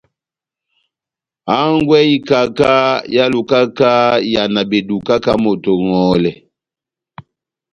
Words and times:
Hangwɛ 1.49 1.97
y'ikaka 2.09 2.69
ehálukaka 3.15 3.89
iyàna 4.25 4.61
beduka 4.71 5.15
ká 5.23 5.33
moto 5.43 5.69
oŋòhòlɛ. 5.77 6.31